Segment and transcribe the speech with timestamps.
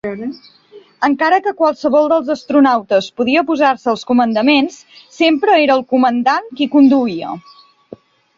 [1.07, 4.79] Encara que qualsevol dels astronautes podia posar-se als comandaments,
[5.19, 7.37] sempre era el Comandant qui conduïa.